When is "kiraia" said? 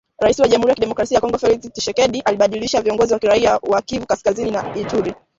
3.19-3.55